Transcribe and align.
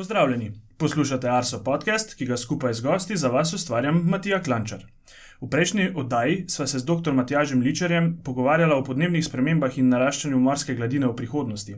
Pozdravljeni, 0.00 0.52
poslušate 0.78 1.28
Arso 1.28 1.58
podcast, 1.64 2.14
ki 2.16 2.26
ga 2.26 2.36
skupaj 2.36 2.72
z 2.72 2.80
gosti 2.80 3.16
za 3.16 3.28
vas 3.28 3.52
ustvarjam 3.52 3.98
Matija 4.08 4.38
Klančar. 4.42 4.86
V 5.40 5.48
prejšnji 5.50 5.90
oddaji 5.94 6.44
sva 6.48 6.66
se 6.66 6.78
z 6.78 6.84
dr. 6.88 7.12
Matjažem 7.12 7.60
Ličarjem 7.60 8.06
pogovarjala 8.24 8.78
o 8.78 8.84
podnebnih 8.84 9.24
spremembah 9.24 9.76
in 9.78 9.92
naraščanju 9.92 10.40
morske 10.40 10.74
gladine 10.74 11.06
v 11.06 11.16
prihodnosti. 11.16 11.76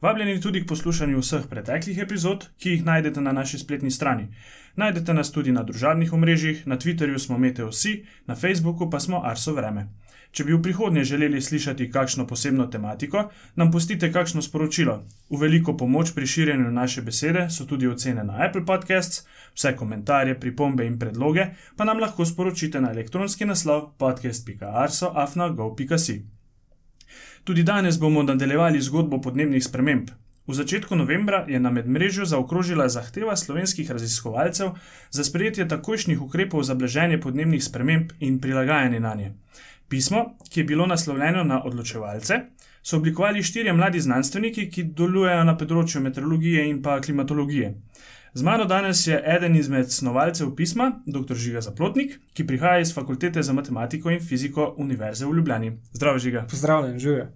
Vabljeni 0.00 0.40
tudi 0.40 0.62
k 0.62 0.68
poslušanju 0.68 1.18
vseh 1.18 1.50
preteklih 1.50 1.98
epizod, 1.98 2.46
ki 2.62 2.76
jih 2.76 2.86
najdete 2.86 3.20
na 3.20 3.32
naši 3.32 3.58
spletni 3.58 3.90
strani. 3.90 4.28
Najdete 4.76 5.14
nas 5.18 5.34
tudi 5.34 5.52
na 5.52 5.66
družabnih 5.66 6.12
omrežjih, 6.12 6.66
na 6.66 6.78
Twitterju 6.78 7.18
smo 7.18 7.38
Meteosi, 7.38 8.04
na 8.26 8.36
Facebooku 8.36 8.90
pa 8.90 9.00
smo 9.00 9.24
Arso 9.26 9.58
Vreme. 9.58 9.88
Če 10.30 10.44
bi 10.44 10.54
v 10.54 10.62
prihodnje 10.62 11.04
želeli 11.04 11.40
slišati 11.40 11.90
kakšno 11.90 12.26
posebno 12.26 12.66
tematiko, 12.66 13.30
nam 13.54 13.72
pustite 13.72 14.12
kakšno 14.12 14.42
sporočilo. 14.42 15.04
V 15.30 15.40
veliko 15.40 15.76
pomoč 15.76 16.14
pri 16.14 16.26
širjenju 16.26 16.70
naše 16.70 17.02
besede 17.02 17.50
so 17.50 17.64
tudi 17.64 17.88
ocene 17.88 18.24
na 18.24 18.32
Apple 18.48 18.66
Podcasts, 18.66 19.26
vse 19.54 19.76
komentarje, 19.76 20.40
pripombe 20.40 20.86
in 20.86 20.98
predloge 20.98 21.46
pa 21.76 21.84
nam 21.84 21.98
lahko 21.98 22.24
sporočite 22.24 22.80
na 22.80 22.90
elektronski 22.90 23.44
naslov 23.44 23.90
podcast.arso.afna.gov.si. 23.98 26.22
Tudi 27.44 27.62
danes 27.62 27.98
bomo 27.98 28.22
nadaljevali 28.22 28.80
zgodbo 28.80 29.20
podnebnih 29.20 29.64
sprememb. 29.64 30.08
V 30.46 30.54
začetku 30.54 30.94
novembra 30.94 31.44
je 31.48 31.60
na 31.60 31.70
medmrežju 31.70 32.26
zaokrožila 32.26 32.88
zahteva 32.88 33.36
slovenskih 33.36 33.90
raziskovalcev 33.90 34.68
za 35.10 35.24
sprejetje 35.24 35.68
takojšnjih 35.68 36.22
ukrepov 36.22 36.62
za 36.62 36.74
blaženje 36.74 37.20
podnebnih 37.20 37.64
sprememb 37.64 38.12
in 38.20 38.40
prilagajanje 38.40 39.00
na 39.00 39.14
nje. 39.14 39.32
Pismo, 39.88 40.36
ki 40.50 40.60
je 40.60 40.64
bilo 40.64 40.86
naslovljeno 40.86 41.44
na 41.44 41.62
odločevalce, 41.64 42.40
so 42.82 42.96
oblikovali 42.96 43.42
štirje 43.42 43.72
mladi 43.72 44.00
znanstveniki, 44.00 44.68
ki 44.70 44.84
delujejo 44.98 45.44
na 45.44 45.56
področju 45.58 46.02
meteorologije 46.02 46.68
in 46.70 46.82
pa 46.82 47.00
klimatologije. 47.00 47.74
Z 48.36 48.42
mano 48.42 48.66
danes 48.68 49.06
je 49.06 49.16
eden 49.36 49.56
izmed 49.56 49.92
snovalcev 49.92 50.50
pisma, 50.56 50.90
dr. 51.06 51.34
Žiga 51.34 51.60
Zaplotnik, 51.64 52.18
ki 52.34 52.44
prihaja 52.46 52.82
iz 52.84 52.92
Fakultete 52.94 53.42
za 53.42 53.52
matematiko 53.56 54.10
in 54.12 54.20
fiziko 54.20 54.74
Univerze 54.78 55.26
v 55.26 55.38
Ljubljani. 55.38 55.72
Zdravo, 55.92 56.18
Žiga. 56.18 56.44
Pozdravljen, 56.50 56.98
živijo. 56.98 57.30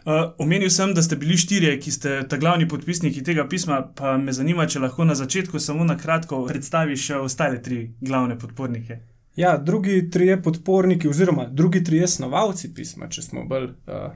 Uh, 0.00 0.32
omenil 0.38 0.70
sem, 0.70 0.94
da 0.94 1.02
ste 1.02 1.16
bili 1.16 1.36
štirje, 1.36 1.76
ki 1.80 1.90
ste 1.92 2.16
ta 2.28 2.36
glavni 2.36 2.68
podpisniki 2.68 3.22
tega 3.22 3.44
pisma, 3.48 3.82
pa 3.96 4.16
me 4.18 4.32
zanima, 4.32 4.66
če 4.66 4.80
lahko 4.80 5.04
na 5.04 5.14
začetku 5.14 5.60
samo 5.60 5.84
na 5.84 5.98
kratko 6.00 6.42
predstaviš 6.48 7.06
še 7.06 7.20
ostale 7.20 7.62
tri 7.62 7.82
glavne 8.00 8.38
podpornike. 8.38 8.98
Ja, 9.36 9.56
drugi 9.56 10.10
trije 10.10 10.42
podporniki, 10.42 11.08
oziroma 11.08 11.46
drugi 11.46 11.84
trije 11.84 12.08
snovalci 12.08 12.74
pisma, 12.74 13.08
če 13.08 13.22
smo 13.22 13.44
bolj 13.46 13.64
uh, 13.64 14.10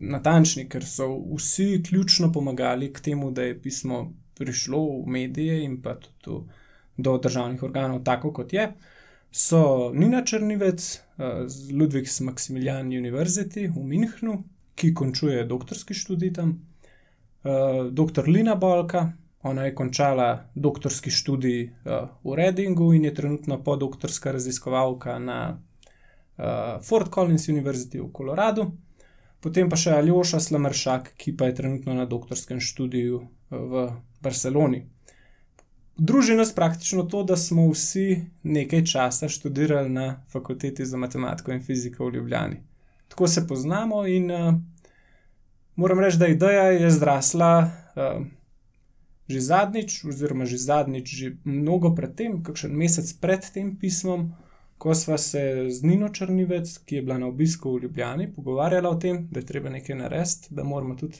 natančni, 0.00 0.66
ker 0.68 0.84
so 0.86 1.06
vsi 1.36 1.82
ključno 1.86 2.32
pomagali 2.32 2.92
k 2.92 3.00
temu, 3.00 3.30
da 3.30 3.46
je 3.46 3.60
pismo 3.62 4.12
prišlo 4.38 4.80
v 5.02 5.06
medije 5.06 5.62
in 5.64 5.80
pa 5.82 5.94
tudi 6.20 6.50
do 6.96 7.18
državnih 7.18 7.62
organov, 7.62 8.02
tako 8.04 8.32
kot 8.32 8.52
je. 8.52 8.72
So 9.30 9.92
Nina 9.94 10.24
Črnivec 10.24 10.82
uh, 10.82 11.46
z 11.46 11.72
Ludvigs 11.72 12.20
Maximilian 12.20 12.90
University 12.90 13.68
v 13.70 13.84
Münchnu, 13.84 14.42
ki 14.74 14.94
končuje 14.94 15.44
doktorski 15.44 15.94
študij 15.94 16.32
tam, 16.32 16.58
uh, 17.44 17.86
dr. 17.92 18.26
Lina 18.26 18.54
Bolka, 18.54 19.12
Ona 19.42 19.64
je 19.64 19.74
končala 19.74 20.50
doktorski 20.54 21.10
študij 21.10 21.62
uh, 21.62 22.08
v 22.24 22.34
Readingu 22.34 22.92
in 22.92 23.04
je 23.04 23.14
trenutno 23.14 23.62
podoktorska 23.62 24.32
raziskovalka 24.32 25.18
na 25.18 25.58
uh, 26.38 26.44
Fort 26.82 27.12
Collins 27.14 27.48
University 27.48 28.00
v 28.00 28.10
Koloradu. 28.12 28.72
Potem 29.40 29.68
pa 29.70 29.78
še 29.78 29.94
Aljoša 29.94 30.40
Slamršak, 30.42 31.12
ki 31.14 31.36
pa 31.38 31.46
je 31.46 31.54
trenutno 31.54 31.94
na 31.94 32.06
doktorskem 32.06 32.58
študiju 32.60 33.20
uh, 33.22 33.28
v 33.50 33.84
Barceloni. 34.20 34.82
Druži 35.98 36.34
nas 36.34 36.50
praktično 36.54 37.02
to, 37.10 37.22
da 37.22 37.36
smo 37.36 37.68
vsi 37.70 38.24
nekaj 38.42 38.84
časa 38.84 39.28
študirali 39.28 39.90
na 39.90 40.24
fakulteti 40.30 40.86
za 40.86 40.98
matematiko 40.98 41.52
in 41.52 41.62
fiziko 41.62 42.06
v 42.06 42.14
Ljubljani. 42.14 42.58
Tako 43.08 43.28
se 43.28 43.46
poznamo 43.46 44.06
in 44.06 44.30
uh, 44.30 44.54
moram 45.76 46.00
reči, 46.00 46.18
da 46.18 46.26
ideja 46.26 46.62
je 46.74 46.90
zrasla. 46.90 47.70
Uh, 47.94 48.26
že 49.28 49.40
zadnjič, 49.40 50.04
oziroma 50.04 50.44
že 50.48 50.58
zadnjič, 50.58 51.08
že 51.14 51.36
mnogo 51.44 51.92
predtem, 51.94 52.42
kakšen 52.42 52.72
mesec 52.72 53.12
pred 53.20 53.44
tem 53.54 53.76
pismom, 53.76 54.32
ko 54.78 54.94
sva 54.94 55.18
se 55.18 55.68
z 55.70 55.82
Nino 55.82 56.08
Črnivec, 56.08 56.78
ki 56.86 56.96
je 56.96 57.02
bila 57.02 57.18
na 57.18 57.26
obisku 57.26 57.74
v 57.74 57.82
Ljubljani, 57.82 58.32
pogovarjala 58.32 58.90
o 58.90 58.96
tem, 58.96 59.26
da 59.30 59.40
je 59.40 59.46
treba 59.46 59.70
nekaj 59.70 59.96
narediti, 59.96 60.54
da 60.54 60.64
moramo 60.64 60.94
tudi 60.94 61.18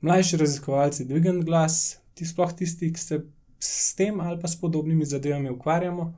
mlajši 0.00 0.36
raziskovalci 0.36 1.04
dvigati 1.04 1.44
glas, 1.44 1.98
ti 2.14 2.26
sploh 2.26 2.52
tisti, 2.52 2.92
ki 2.92 3.00
se 3.00 3.20
s 3.58 3.94
tem 3.94 4.20
ali 4.20 4.40
pa 4.40 4.48
s 4.48 4.60
podobnimi 4.60 5.04
zadevami 5.04 5.50
ukvarjamo. 5.50 6.14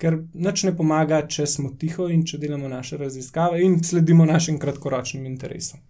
Ker 0.00 0.16
nič 0.34 0.62
ne 0.64 0.72
pomaga, 0.76 1.26
če 1.28 1.44
smo 1.46 1.74
tiho 1.78 2.08
in 2.08 2.22
če 2.24 2.38
delamo 2.40 2.68
naše 2.68 2.96
raziskave 2.96 3.60
in 3.62 3.82
sledimo 3.84 4.24
našim 4.24 4.58
kratkoročnim 4.58 5.26
interesom. 5.26 5.80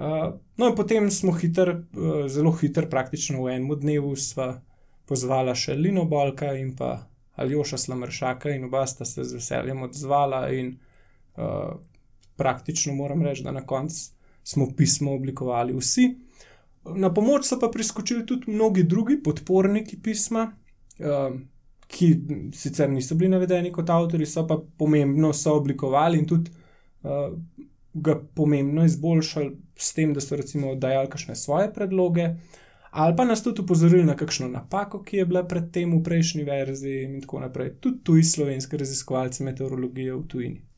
Uh, 0.00 0.40
no, 0.56 0.68
in 0.68 0.74
potem 0.74 1.10
smo 1.10 1.32
hiter, 1.36 1.68
uh, 1.92 2.24
zelo 2.28 2.54
hiter, 2.56 2.86
praktično 2.88 3.42
v 3.44 3.56
enem 3.58 3.74
dnevu, 3.82 4.14
sva 4.16 4.54
pozvala 5.04 5.52
še 5.52 5.74
Lino 5.76 6.06
Balka 6.08 6.54
in 6.56 6.70
pa 6.78 7.02
Aljoša 7.36 7.76
Slamršaka, 7.82 8.54
in 8.56 8.64
oba 8.64 8.86
sta 8.88 9.04
se 9.04 9.26
z 9.28 9.36
veseljem 9.36 9.82
odzvala. 9.84 10.46
In 10.56 10.72
uh, 11.36 11.76
praktično 12.40 12.96
moram 12.96 13.26
reči, 13.26 13.44
da 13.44 13.52
na 13.52 13.60
koncu 13.60 14.16
smo 14.40 14.70
pismo 14.76 15.12
oblikovali 15.20 15.76
vsi. 15.76 16.08
Na 16.96 17.12
pomoč 17.12 17.50
so 17.50 17.60
pa 17.60 17.68
priskočili 17.68 18.24
tudi 18.26 18.48
mnogi 18.48 18.86
drugi 18.88 19.18
podporniki 19.20 20.00
pisma, 20.00 20.46
uh, 21.04 21.36
ki 21.92 22.14
sicer 22.56 22.88
niso 22.88 23.20
bili 23.20 23.34
navedeni 23.34 23.68
kot 23.74 23.92
avtori, 23.92 24.24
so 24.24 24.46
pa 24.48 24.56
pomembno 24.80 25.34
so 25.36 25.58
oblikovali 25.60 26.24
in 26.24 26.30
tudi. 26.32 26.56
Uh, 27.04 27.36
ga 27.94 28.14
pomembno 28.34 28.84
izboljšali 28.84 29.56
s 29.76 29.94
tem, 29.94 30.14
da 30.14 30.20
so 30.20 30.36
recimo 30.36 30.74
dajali 30.74 31.08
kakšne 31.10 31.36
svoje 31.36 31.72
predloge, 31.74 32.28
ali 32.90 33.16
pa 33.16 33.24
nas 33.24 33.42
tudi 33.42 33.62
upozorili 33.62 34.04
na 34.04 34.16
kakšno 34.16 34.48
napako, 34.48 35.02
ki 35.02 35.16
je 35.16 35.26
bila 35.26 35.44
predtem 35.46 35.92
v 35.98 36.02
prejšnji 36.02 36.44
verziji 36.44 37.04
in 37.04 37.20
tako 37.20 37.40
naprej. 37.40 37.74
Tudi 37.80 38.02
tuji 38.04 38.22
slovenski 38.22 38.76
raziskovalci 38.76 39.44
meteorologije 39.44 40.14
v 40.14 40.26
tujini. 40.28 40.69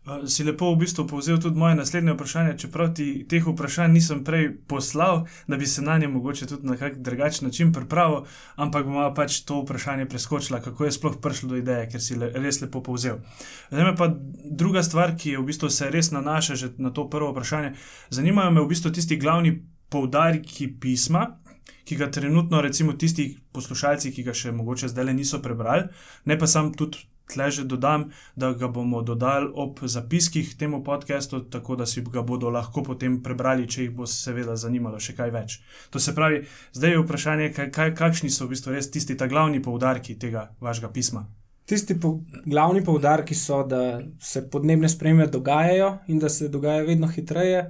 Si 0.00 0.44
lepo 0.44 0.72
v 0.72 0.80
bistvu 0.80 1.04
povzel 1.04 1.36
tudi 1.36 1.60
moje 1.60 1.76
naslednje 1.76 2.14
vprašanje, 2.16 2.54
čeprav 2.58 2.94
ti 2.96 3.26
teh 3.28 3.44
vprašanj 3.44 3.92
nisem 3.92 4.22
prej 4.24 4.46
poslal, 4.66 5.26
da 5.46 5.58
bi 5.60 5.66
se 5.68 5.82
na 5.84 5.98
nje 5.98 6.08
mogoče 6.08 6.46
tudi 6.46 6.66
na 6.66 6.76
kak 6.80 6.96
drugačen 7.04 7.48
način 7.48 7.72
pripravil, 7.72 8.24
ampak 8.56 8.86
bomo 8.88 9.04
pač 9.14 9.42
to 9.44 9.60
vprašanje 9.60 10.08
preskočila, 10.08 10.62
kako 10.64 10.88
je 10.88 10.92
sploh 10.96 11.20
prišlo 11.20 11.52
do 11.52 11.60
ideje, 11.60 11.90
ker 11.92 12.00
si 12.00 12.16
le, 12.16 12.32
res 12.32 12.62
lepo 12.64 12.80
povzel. 12.82 13.20
Zdaj 13.68 13.84
me 13.84 13.92
pa 13.96 14.08
druga 14.44 14.82
stvar, 14.82 15.12
ki 15.20 15.36
je 15.36 15.42
v 15.42 15.46
bistvu 15.52 15.68
se 15.68 15.90
res 15.92 16.10
nanaša 16.16 16.56
že 16.56 16.72
na 16.78 16.90
to 16.90 17.04
prvo 17.10 17.34
vprašanje. 17.36 17.76
Zanimajo 18.10 18.56
me 18.56 18.64
v 18.64 18.72
bistvu 18.72 18.96
tisti 18.96 19.20
glavni 19.20 19.60
poudarki 19.92 20.72
pisma. 20.80 21.36
Ki 21.84 21.96
ga 21.96 22.06
trenutno, 22.10 22.60
recimo, 22.62 22.92
tisti 22.92 23.36
poslušalci, 23.52 24.12
ki 24.14 24.22
ga 24.22 24.32
še 24.36 24.52
mogoče 24.54 24.88
zdaj 24.88 25.04
le 25.04 25.14
niso 25.14 25.40
prebrali, 25.42 25.88
ne 26.24 26.36
pa 26.38 26.46
sam 26.46 26.70
tudi 26.72 27.02
tle 27.30 27.50
že 27.50 27.64
dodam, 27.64 28.08
da 28.36 28.52
ga 28.52 28.68
bomo 28.68 29.02
dodali 29.02 29.50
ob 29.54 29.80
zapiskih 29.82 30.54
temu 30.58 30.82
podkastu, 30.84 31.40
tako 31.40 31.76
da 31.76 31.86
si 31.86 32.02
ga 32.02 32.22
bodo 32.22 32.50
lahko 32.50 32.82
potem 32.82 33.20
prebrali, 33.22 33.68
če 33.68 33.86
jih 33.86 33.96
bo 33.96 34.06
seveda 34.06 34.56
zanimalo 34.56 35.00
še 35.00 35.16
kaj 35.16 35.30
več. 35.34 35.60
To 35.90 36.02
se 36.02 36.14
pravi, 36.14 36.44
zdaj 36.76 36.96
je 36.96 37.02
vprašanje, 37.04 37.52
kaj, 37.56 37.70
kaj, 37.74 37.94
kakšni 37.98 38.30
so 38.30 38.46
v 38.46 38.54
bistvu 38.54 38.74
res 38.74 38.90
tisti 38.90 39.16
ta 39.16 39.30
glavni 39.30 39.62
poudarki 39.62 40.18
tega 40.18 40.50
vašega 40.60 40.90
pisma. 40.94 41.26
Tisti 41.70 41.94
po, 42.00 42.16
glavni 42.46 42.82
poudarki 42.84 43.34
so, 43.34 43.62
da 43.62 44.00
se 44.18 44.42
podnebne 44.50 44.88
spremembe 44.88 45.30
dogajajo 45.30 45.98
in 46.08 46.18
da 46.18 46.28
se 46.28 46.48
dogajajo 46.48 46.86
vedno 46.86 47.06
hitreje, 47.08 47.68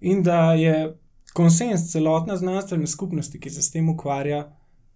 in 0.00 0.22
da 0.22 0.52
je 0.52 0.94
konsens 1.32 1.90
celotne 1.92 2.36
znanstvene 2.36 2.86
skupnosti, 2.86 3.40
ki 3.40 3.50
se 3.50 3.62
s 3.62 3.70
tem 3.72 3.88
ukvarja, 3.88 4.42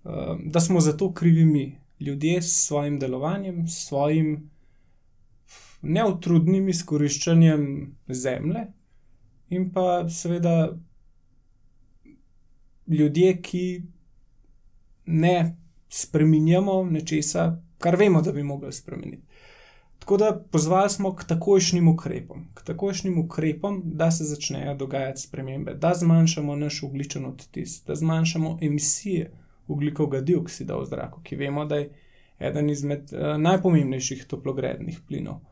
uh, 0.04 0.36
da 0.44 0.60
smo 0.60 0.80
za 0.80 0.96
to 0.96 1.12
krivi 1.14 1.44
mi, 1.44 1.64
ljudje 2.02 2.42
s 2.42 2.66
svojim 2.66 2.98
delovanjem, 2.98 3.68
s 3.68 3.86
svojim 3.88 4.50
neutrudnim 5.82 6.68
izkoriščanjem 6.68 7.66
zemlje, 8.08 8.66
in 9.48 9.72
pa 9.72 10.08
seveda 10.08 10.78
ljudje, 12.86 13.42
ki 13.42 13.82
ne 15.06 15.56
spremenjamo 15.88 16.84
nečesa, 16.84 17.62
kar 17.78 17.96
vemo, 17.96 18.22
da 18.22 18.32
bi 18.32 18.42
mogli 18.42 18.72
spremeniti. 18.72 19.22
Tako 19.98 20.16
da 20.16 20.44
pozvali 20.50 20.90
smo 20.90 21.16
k 21.16 21.24
takojšnjim 21.28 21.88
ukrepom, 21.88 22.46
k 22.54 22.64
takojšnjim 22.66 23.18
ukrepom, 23.18 23.82
da 23.84 24.10
se 24.10 24.24
začnejo 24.24 24.74
dogajati 24.74 25.20
spremembe, 25.20 25.74
da 25.74 25.94
zmanjšamo 25.94 26.56
naš 26.56 26.82
ogličen 26.82 27.26
odtis, 27.26 27.82
da 27.86 27.94
zmanjšamo 27.94 28.58
emisije 28.62 29.30
ugljikovega 29.66 30.20
dioksida 30.20 30.76
v 30.76 30.86
zraku, 30.88 31.22
ki 31.22 31.36
vemo, 31.36 31.64
da 31.64 31.80
je 31.82 31.90
eden 32.38 32.70
izmed 32.70 33.12
uh, 33.12 33.36
najpomembnejših 33.38 34.24
toplogrednih 34.30 35.00
plinov. 35.08 35.42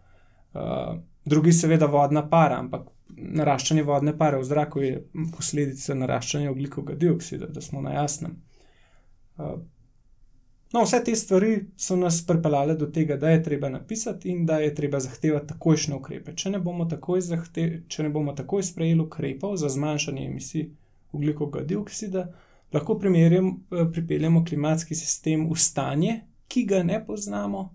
Uh, 0.54 0.96
drugi, 1.24 1.52
seveda, 1.52 1.86
vodna 1.86 2.24
para, 2.28 2.58
ampak 2.58 2.88
naraščanje 3.16 3.82
vodne 3.82 4.14
pare 4.18 4.38
v 4.38 4.46
zraku 4.46 4.82
je 4.82 5.02
posledica 5.36 5.94
naraščanja 5.94 6.50
ugljikovega 6.50 6.98
dioksida, 6.98 7.46
da 7.46 7.60
smo 7.60 7.82
na 7.82 7.94
jasnem. 7.98 8.38
No, 10.72 10.84
vse 10.84 11.00
te 11.04 11.16
stvari 11.16 11.64
so 11.76 11.96
nas 11.98 12.20
pripeljale 12.26 12.76
do 12.78 12.86
tega, 12.86 13.16
da 13.16 13.30
je 13.30 13.42
treba 13.42 13.68
napisati 13.68 14.30
in 14.30 14.44
da 14.46 14.58
je 14.62 14.74
treba 14.74 15.00
zahtevati 15.00 15.48
takojšnje 15.48 15.94
ukrepe. 15.96 16.34
Če 16.36 16.50
ne 16.54 16.60
bomo 16.62 16.86
takoj, 16.86 17.20
zahte, 17.26 17.64
če 17.88 18.06
ne 18.06 18.12
bomo 18.14 18.34
takoj 18.38 18.62
sprejeli 18.62 19.02
ukrepov 19.02 19.56
za 19.58 19.68
zmanjšanje 19.68 20.26
emisij 20.26 20.68
oglikovega 21.12 21.64
dioksida, 21.66 22.28
lahko 22.72 22.98
pripeljemo 23.92 24.44
klimatski 24.44 24.94
sistem 24.94 25.48
v 25.50 25.56
stanje, 25.56 26.20
ki 26.48 26.64
ga 26.64 26.82
ne 26.82 26.98
poznamo 27.06 27.74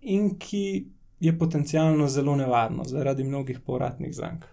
in 0.00 0.38
ki 0.38 0.86
je 1.20 1.38
potencialno 1.38 2.08
zelo 2.08 2.36
nevarno 2.36 2.84
zaradi 2.84 3.24
mnogih 3.24 3.60
povratnih 3.60 4.14
zank. 4.14 4.44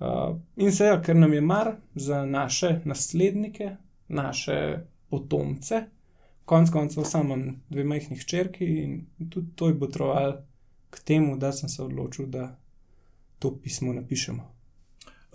Uh, 0.00 0.36
in 0.56 0.72
seveda, 0.72 1.02
ker 1.02 1.16
nam 1.16 1.32
je 1.32 1.40
mar 1.40 1.74
za 1.94 2.24
naše 2.26 2.80
naslednike, 2.84 3.76
naše 4.08 4.78
potomce, 5.08 5.82
konec 6.44 6.70
koncev 6.70 7.04
samo 7.04 7.36
dve 7.68 7.84
majhnih 7.84 8.24
črki 8.26 8.64
in 8.64 9.06
tudi 9.30 9.52
to 9.54 9.68
je 9.68 9.74
botrovalo 9.74 10.40
k 10.90 11.02
temu, 11.04 11.36
da 11.36 11.52
sem 11.52 11.68
se 11.68 11.82
odločil, 11.82 12.26
da 12.26 12.56
to 13.38 13.54
pismo 13.62 13.92
napišemo. 13.92 14.59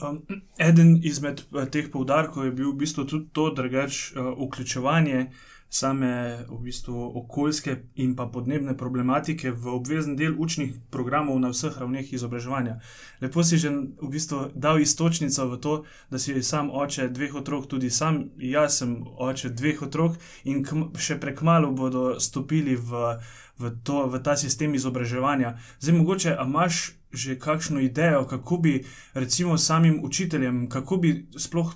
Um, 0.01 0.25
eden 0.59 0.97
izmed 1.03 1.45
uh, 1.51 1.65
teh 1.71 1.87
poudarkov 1.91 2.45
je 2.45 2.51
bil 2.51 2.73
v 2.73 2.79
bistvu 2.83 3.05
tudi 3.07 3.29
to, 3.31 3.49
da 3.55 3.63
je 3.63 3.69
uh, 4.15 4.33
vključevanje 4.35 5.29
same 5.69 6.45
v 6.49 6.59
bistvu, 6.63 7.11
okoljske 7.19 7.75
in 7.95 8.15
pa 8.15 8.25
podnebne 8.25 8.77
problematike 8.77 9.51
v 9.51 9.73
obvezen 9.75 10.15
del 10.15 10.35
učnih 10.39 10.73
programov 10.89 11.39
na 11.39 11.51
vseh 11.51 11.77
ravneh 11.77 12.13
izobraževanja. 12.13 12.79
Lepo 13.21 13.43
si 13.43 13.57
že 13.57 13.69
v 14.01 14.09
bistvu 14.09 14.51
dal 14.55 14.79
istočnico 14.79 15.47
v 15.51 15.59
to, 15.59 15.73
da 16.09 16.19
si 16.19 16.43
sam 16.43 16.71
oče 16.71 17.09
dveh 17.09 17.35
otrok, 17.35 17.67
tudi 17.67 17.89
sam, 17.89 18.29
jaz 18.37 18.79
sem 18.79 19.03
oče 19.03 19.49
dveh 19.49 19.81
otrok 19.81 20.15
in 20.43 20.63
še 20.95 21.19
prekmalo 21.19 21.71
bodo 21.71 22.19
stopili 22.19 22.75
v, 22.75 23.19
v, 23.59 23.71
to, 23.83 24.07
v 24.07 24.21
ta 24.23 24.37
sistem 24.39 24.75
izobraževanja. 24.75 25.57
Zdaj, 25.79 25.95
mogoče, 25.97 26.37
a 26.37 26.45
imaš 26.45 26.95
že 27.15 27.39
kakšno 27.39 27.79
idejo, 27.79 28.25
kako 28.27 28.57
bi 28.57 28.83
recimo 29.13 29.57
samim 29.57 30.03
učiteljem, 30.03 30.67
kako 30.69 30.97
bi 30.97 31.27
sploh. 31.39 31.71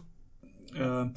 Uh, 0.70 1.08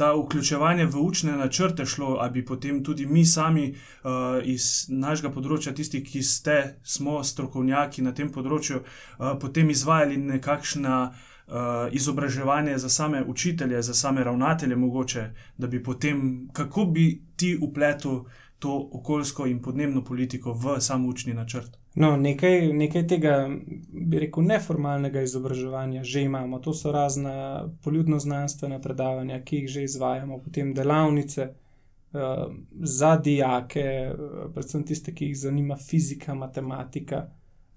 ta 0.00 0.14
vključevanje 0.16 0.86
v 0.86 1.00
učne 1.04 1.32
načrte 1.36 1.84
šlo, 1.86 2.16
ali 2.20 2.30
bi 2.30 2.44
potem 2.44 2.84
tudi 2.84 3.06
mi 3.06 3.24
sami 3.26 3.66
uh, 3.70 4.10
iz 4.42 4.86
našega 4.88 5.28
področja, 5.34 5.74
tisti, 5.76 6.00
ki 6.00 6.22
ste, 6.24 6.54
smo 6.82 7.18
strokovnjaki 7.24 8.00
na 8.06 8.14
tem 8.16 8.30
področju, 8.32 8.80
uh, 8.80 9.34
potem 9.42 9.68
izvajali 9.68 10.16
nekakšna 10.16 11.00
uh, 11.04 11.92
izobraževanje 11.92 12.78
za 12.80 12.88
same 12.88 13.20
učitelje, 13.28 13.82
za 13.82 13.94
same 13.94 14.24
ravnatelje, 14.24 14.80
mogoče, 14.80 15.26
da 15.60 15.68
bi 15.68 15.82
potem, 15.84 16.48
kako 16.56 16.86
bi 16.96 17.10
ti 17.36 17.52
upletel 17.60 18.24
to 18.58 18.78
okoljsko 19.00 19.50
in 19.52 19.60
podnebno 19.60 20.04
politiko 20.04 20.56
v 20.56 20.80
sam 20.80 21.04
učni 21.12 21.36
načrt. 21.36 21.79
No, 21.94 22.16
nekaj, 22.16 22.72
nekaj 22.72 23.06
tega, 23.06 23.48
bi 23.92 24.18
rekel, 24.22 24.44
neformalnega 24.46 25.22
izobraževanja 25.26 26.04
že 26.04 26.22
imamo. 26.22 26.58
To 26.58 26.74
so 26.74 26.92
razna 26.92 27.66
poljudno-znanstvena 27.82 28.78
predavanja, 28.80 29.40
ki 29.42 29.56
jih 29.56 29.68
že 29.68 29.82
izvajamo, 29.84 30.38
potem 30.38 30.74
delavnice 30.74 31.48
uh, 31.50 32.54
za 32.80 33.16
dijake, 33.16 34.12
uh, 34.12 34.52
predvsem 34.54 34.86
tiste, 34.86 35.14
ki 35.14 35.32
jih 35.32 35.38
zanima 35.38 35.76
fizika, 35.76 36.34
matematika, 36.34 37.26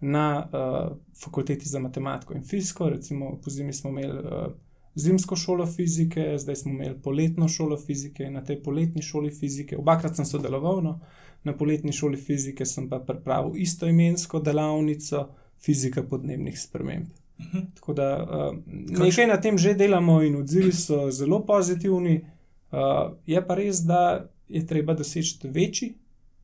na 0.03 0.45
uh, 0.45 0.97
fakulteti 1.23 1.69
za 1.69 1.79
matematiko 1.79 2.33
in 2.33 2.43
fiziko. 2.43 2.89
Recimo, 2.89 3.39
po 3.43 3.49
zimi 3.49 3.73
smo 3.73 3.89
imeli 3.89 4.19
uh, 4.19 4.45
zimsko 4.95 5.35
šolo 5.35 5.65
fizike, 5.65 6.37
zdaj 6.37 6.55
smo 6.55 6.71
imeli 6.71 6.99
poletno 7.03 7.47
šolo 7.47 7.77
fizike 7.77 8.23
in 8.23 8.33
na 8.33 8.43
tej 8.43 8.61
poletni 8.63 9.01
šoli 9.01 9.31
fizike, 9.31 9.77
obakrat 9.77 10.15
sem 10.15 10.25
sodeloval. 10.25 10.81
No, 10.83 10.99
na 11.43 11.57
poletni 11.57 11.91
šoli 11.91 12.17
fizike 12.17 12.65
sem 12.65 12.89
pa 12.89 12.99
pripravil 12.99 13.57
istoimensko 13.57 14.39
delavnico 14.39 15.27
fizika 15.59 16.03
podnebnih 16.03 16.59
sprememb. 16.59 17.07
-huh. 17.39 17.65
Tako 17.75 17.93
da 17.93 18.23
uh, 18.23 18.57
nekaj 18.99 19.27
na 19.27 19.41
tem 19.41 19.57
že 19.57 19.73
delamo, 19.73 20.21
in 20.23 20.35
odzivi 20.35 20.71
so 20.71 21.11
zelo 21.11 21.45
pozitivni. 21.45 22.25
Uh, 22.71 23.13
je 23.25 23.47
pa 23.47 23.55
res, 23.55 23.83
da 23.85 24.29
je 24.49 24.67
treba 24.67 24.93
doseči 24.93 25.47
večji, 25.47 25.93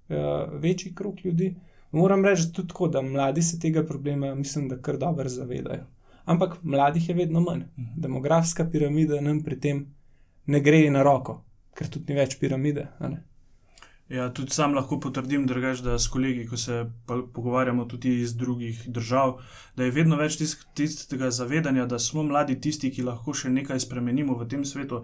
uh, 0.09 0.59
večji 0.61 0.95
krok 0.95 1.25
ljudi. 1.25 1.55
Moram 1.91 2.25
reči 2.25 2.51
tudi 2.53 2.67
tako, 2.67 2.87
da 2.87 3.01
mladi 3.01 3.41
se 3.41 3.59
tega 3.59 3.83
problema, 3.85 4.35
mislim, 4.35 4.69
da 4.69 4.81
kar 4.81 4.97
dobro 4.97 5.29
zavedajo. 5.29 5.85
Ampak 6.29 6.59
mladih 6.61 7.09
je 7.09 7.15
vedno 7.17 7.41
manj. 7.41 7.65
Demografska 7.97 8.67
piramida 8.69 9.21
nam 9.21 9.41
pri 9.43 9.59
tem 9.59 9.79
ne 10.45 10.61
gre 10.61 10.83
na 10.93 11.01
roko, 11.03 11.39
ker 11.73 11.89
tudi 11.89 12.13
ni 12.13 12.19
več 12.19 12.37
piramide. 12.41 12.85
Ja, 14.09 14.27
tudi 14.33 14.53
sam 14.53 14.73
lahko 14.73 14.97
potrdim, 15.01 15.43
drugač, 15.49 15.83
da 15.85 15.97
s 16.01 16.09
kolegi, 16.09 16.47
ko 16.49 16.57
se 16.57 16.79
pogovarjamo 17.05 17.85
tudi 17.85 18.15
iz 18.23 18.33
drugih 18.37 18.87
držav, 18.89 19.35
da 19.77 19.85
je 19.85 19.93
vedno 19.93 20.17
več 20.17 20.39
tistega 20.77 21.29
zavedanja, 21.29 21.85
da 21.85 21.99
smo 22.01 22.23
mladi 22.25 22.57
tisti, 22.61 22.89
ki 22.89 23.05
lahko 23.05 23.35
še 23.37 23.53
nekaj 23.53 23.83
spremenimo 23.85 24.37
v 24.39 24.47
tem 24.49 24.65
svetu, 24.65 25.03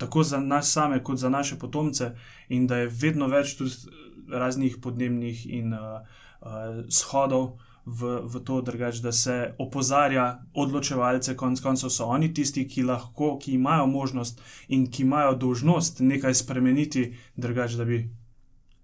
tako 0.00 0.24
za 0.24 0.40
nas 0.40 0.72
same, 0.72 1.02
kot 1.04 1.20
za 1.20 1.28
naše 1.28 1.58
potomce, 1.60 2.14
in 2.48 2.64
da 2.66 2.80
je 2.80 2.88
vedno 3.04 3.28
več 3.28 3.58
tudi 3.60 3.92
raznih 4.32 4.80
podnebnih 4.82 5.44
in 5.52 5.76
uh, 5.76 6.00
uh, 6.40 6.80
shodov. 6.88 7.58
V, 7.86 8.20
v 8.26 8.40
to, 8.42 8.60
drugač, 8.66 8.98
da 8.98 9.12
se 9.14 9.54
opozarja 9.62 10.42
odločevalce, 10.58 11.36
konec 11.38 11.60
koncev 11.62 11.92
so 11.94 12.08
oni 12.10 12.32
tisti, 12.34 12.66
ki 12.66 12.82
lahko, 12.82 13.36
ki 13.38 13.54
imajo 13.54 13.86
možnost 13.86 14.42
in 14.68 14.88
ki 14.90 15.04
imajo 15.06 15.36
dožnost 15.38 16.02
nekaj 16.02 16.34
spremeniti, 16.34 17.12
drugač, 17.36 17.78
da 17.78 17.86
bi 17.86 18.00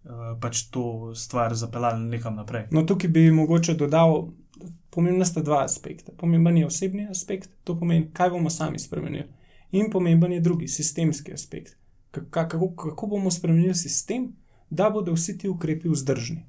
Eh, 0.02 0.36
pač 0.40 0.64
to 0.74 1.14
stvar 1.14 1.54
zapeljali 1.54 2.08
nekam 2.10 2.34
naprej. 2.36 2.64
No, 2.74 2.82
tukaj 2.82 3.10
bi 3.10 3.30
mogoče 3.30 3.76
dodal, 3.78 4.32
pomembna 4.90 5.24
sta 5.24 5.42
dva 5.46 5.60
aspekta. 5.64 6.12
Pomemben 6.18 6.56
je 6.58 6.66
osebni 6.66 7.06
aspekt, 7.10 7.50
to 7.64 7.76
pomeni, 7.78 8.08
kaj 8.12 8.32
bomo 8.34 8.50
sami 8.50 8.82
spremenili. 8.82 9.28
In 9.72 9.90
pomemben 9.90 10.32
je 10.32 10.40
drugi, 10.40 10.68
sistemski 10.68 11.32
aspekt. 11.32 11.76
Kako, 12.10 12.74
kako 12.76 13.06
bomo 13.06 13.30
spremenili 13.30 13.74
sistem, 13.74 14.32
da 14.70 14.90
bodo 14.90 15.14
vsi 15.14 15.38
ti 15.38 15.48
ukrepi 15.48 15.88
vzdržni. 15.88 16.42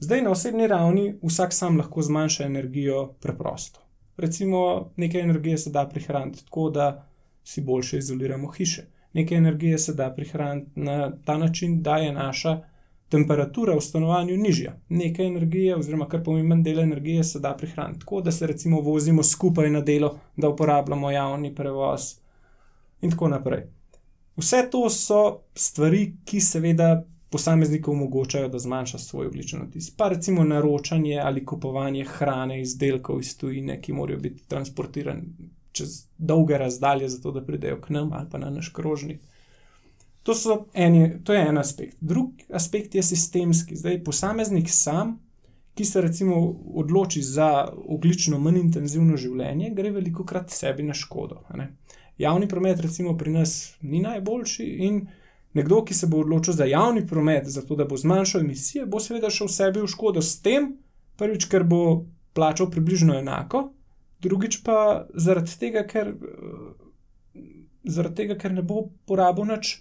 Zdaj 0.00 0.22
na 0.22 0.30
osebni 0.30 0.66
ravni 0.66 1.14
vsak 1.22 1.52
sam 1.52 1.78
lahko 1.78 2.02
zmanjša 2.02 2.44
energijo 2.44 3.12
preprosto. 3.20 3.80
Recimo, 4.16 4.90
nekaj 4.96 5.20
energije 5.20 5.58
se 5.58 5.70
da 5.70 5.88
prihraniti 5.88 6.44
tako, 6.44 6.70
da 6.70 7.06
si 7.44 7.60
boljše 7.60 7.98
izoliramo 7.98 8.50
hiše. 8.50 8.86
Nekaj 9.12 9.38
energije 9.38 9.78
se 9.78 9.94
da 9.94 10.12
prihraniti 10.14 10.70
na 10.80 11.12
ta 11.24 11.38
način, 11.38 11.82
da 11.82 11.96
je 11.96 12.12
naša 12.12 12.60
temperatura 13.08 13.74
v 13.74 13.80
stanovanju 13.80 14.36
nižja. 14.36 14.76
Nekaj 14.88 15.26
energije, 15.26 15.76
oziroma 15.76 16.08
kar 16.08 16.22
pomemben 16.24 16.62
del 16.62 16.78
energije, 16.80 17.24
se 17.24 17.40
da 17.40 17.56
prihraniti 17.56 18.00
tako, 18.00 18.20
da 18.20 18.32
se 18.32 18.46
recimo 18.46 18.80
vozimo 18.80 19.22
skupaj 19.22 19.70
na 19.70 19.80
delo, 19.80 20.18
da 20.36 20.48
uporabljamo 20.48 21.10
javni 21.10 21.54
prevoz 21.54 22.14
in 23.00 23.10
tako 23.10 23.28
naprej. 23.28 23.66
Vse 24.36 24.68
to 24.70 24.90
so 24.90 25.40
stvari, 25.54 26.12
ki 26.24 26.40
seveda 26.40 27.04
posamezniku 27.30 27.92
omogočajo, 27.92 28.48
da 28.48 28.58
zmanjša 28.58 28.98
svoj 28.98 29.26
oglični 29.26 29.60
odtis. 29.60 29.90
Pa 29.96 30.08
recimo 30.08 30.44
naročanje 30.44 31.20
ali 31.24 31.44
kupovanje 31.46 32.04
hrane, 32.04 32.60
izdelkov 32.60 33.20
iz 33.20 33.36
tujine, 33.38 33.80
ki 33.82 33.92
morajo 33.92 34.18
biti 34.18 34.48
transportirani 34.48 35.22
čez 35.72 36.06
dolge 36.18 36.58
razdalje, 36.58 37.08
zato 37.08 37.32
da 37.32 37.44
pridejo 37.44 37.80
k 37.80 37.90
nam 37.90 38.12
ali 38.12 38.26
pa 38.30 38.38
na 38.38 38.50
naš 38.50 38.68
krožnik. 38.68 39.20
To, 40.22 40.34
eni, 40.74 41.24
to 41.24 41.32
je 41.32 41.46
en 41.48 41.58
aspekt. 41.58 41.96
Drugi 42.00 42.44
aspekt 42.52 42.94
je 42.94 43.02
sistemski. 43.02 43.76
Zdaj, 43.76 44.02
posameznik 44.04 44.68
sam, 44.70 45.18
ki 45.74 45.84
se 45.84 46.00
recimo 46.00 46.58
odloči 46.74 47.22
za 47.22 47.68
oglično 47.86 48.38
manj 48.38 48.58
intenzivno 48.60 49.16
življenje, 49.16 49.70
gre 49.74 49.90
veliko 49.94 50.24
krat 50.24 50.50
sebi 50.50 50.82
na 50.82 50.94
škodo. 50.94 51.40
Javni 52.18 52.48
promet, 52.48 52.80
recimo, 52.80 53.16
pri 53.16 53.30
nas 53.30 53.54
ni 53.80 54.02
najboljši 54.02 54.66
in 54.88 55.06
nekdo, 55.54 55.82
ki 55.84 55.94
se 55.94 56.06
bo 56.06 56.20
odločil 56.20 56.54
za 56.54 56.64
javni 56.64 57.06
promet, 57.06 57.46
zato 57.46 57.76
da 57.76 57.84
bo 57.84 57.96
zmanjšal 57.96 58.40
emisije, 58.40 58.86
bo 58.86 59.00
seveda 59.00 59.30
šel 59.30 59.48
sebi 59.48 59.80
v 59.80 59.88
škodo 59.88 60.22
s 60.22 60.40
tem, 60.42 60.74
prvič, 61.16 61.48
ker 61.50 61.64
bo 61.64 62.06
plačal 62.34 62.70
približno 62.70 63.18
enako, 63.18 63.70
drugič 64.20 64.62
pa 64.64 65.06
zaradi 65.14 65.56
tega, 65.58 65.84
ker, 65.88 66.12
zaradi 67.84 68.22
tega, 68.22 68.38
ker 68.38 68.54
ne 68.54 68.62
bo 68.62 68.88
porabil 69.06 69.48
nič. 69.54 69.78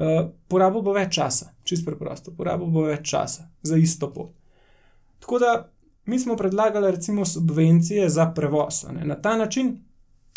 Uh, 0.00 0.30
porabil 0.48 0.84
bo 0.86 0.94
več 0.94 1.16
časa, 1.18 1.50
čisto 1.66 1.90
preprosto, 1.90 2.30
porabil 2.32 2.70
bo 2.72 2.86
več 2.86 3.10
časa 3.10 3.50
za 3.66 3.76
isto 3.76 4.08
pot. 4.14 4.30
Tako 5.20 5.40
da 5.42 5.50
mi 6.06 6.18
smo 6.18 6.36
predlagali 6.38 6.92
recimo 6.94 7.24
subvencije 7.26 8.08
za 8.08 8.30
prevoz. 8.34 8.86
Na 8.90 9.18
ta 9.20 9.36
način 9.36 9.74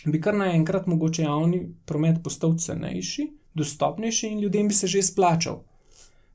bi 0.05 0.21
kar 0.21 0.35
naenkrat 0.35 0.87
mogoče 0.87 1.23
javni 1.23 1.75
promet 1.85 2.19
postal 2.23 2.57
cenejši, 2.57 3.29
dostopnejši 3.53 4.27
in 4.27 4.39
ljudem 4.39 4.67
bi 4.67 4.73
se 4.73 4.87
že 4.87 5.03
splačal. 5.03 5.61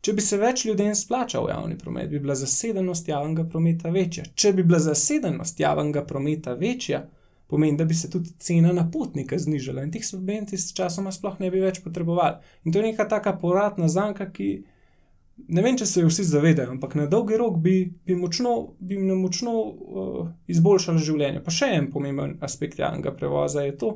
Če 0.00 0.12
bi 0.14 0.22
se 0.22 0.38
več 0.38 0.64
ljudem 0.64 0.94
splačal 0.94 1.48
javni 1.50 1.78
promet, 1.78 2.10
bi 2.10 2.20
bila 2.22 2.34
zasedenost 2.38 3.08
javnega 3.08 3.44
prometa 3.50 3.90
večja. 3.90 4.24
Če 4.34 4.52
bi 4.54 4.62
bila 4.62 4.78
zasedenost 4.78 5.60
javnega 5.60 6.04
prometa 6.06 6.54
večja, 6.54 7.02
pomeni, 7.48 7.76
da 7.76 7.84
bi 7.84 7.94
se 7.94 8.10
tudi 8.10 8.30
cena 8.38 8.72
na 8.72 8.84
potnika 8.92 9.38
znižala 9.38 9.82
in 9.82 9.92
teh 9.92 10.04
subvencij 10.04 10.58
s 10.58 10.74
časoma 10.76 11.12
sploh 11.12 11.40
ne 11.40 11.50
bi 11.50 11.62
več 11.64 11.80
potrebovali. 11.82 12.38
In 12.64 12.72
to 12.72 12.78
je 12.78 12.90
neka 12.90 13.08
taka 13.08 13.32
poratna 13.40 13.88
zanka, 13.88 14.28
ki 14.30 14.48
ne 15.48 15.62
vem, 15.64 15.78
če 15.78 15.86
se 15.86 16.02
jo 16.02 16.10
vsi 16.10 16.26
zavedajo, 16.28 16.70
ampak 16.76 16.94
na 16.98 17.06
dolgi 17.10 17.38
rok 17.40 17.58
bi, 17.62 17.76
bi, 18.06 18.14
močno, 18.18 18.54
bi 18.78 18.98
nam 19.00 19.22
močno 19.24 19.54
uh, 19.64 20.30
izboljšalo 20.50 21.02
življenje. 21.02 21.42
Pa 21.44 21.54
še 21.54 21.70
en 21.78 21.90
pomemben 21.92 22.36
aspekt 22.44 22.78
javnega 22.78 23.14
prevoza 23.16 23.64
je 23.66 23.76
to, 23.80 23.94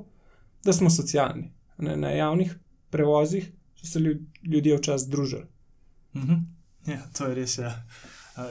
da 0.65 0.75
smo 0.75 0.91
socialni. 0.91 1.51
Ne, 1.83 1.97
na 1.99 2.13
javnih 2.15 2.53
prevozih 2.93 3.51
so 3.81 3.87
se 3.87 4.01
ljudje 4.43 4.77
včasih 4.77 5.11
družili. 5.11 5.47
Mhm. 6.15 6.35
Ja, 6.87 7.03
to 7.19 7.27
je 7.27 7.35
res. 7.35 7.59
Ja. 7.59 7.73